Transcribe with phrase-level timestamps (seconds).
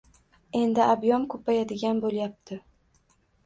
[0.59, 2.61] Endi ob’yom ko‘payadigan bo‘lyapti.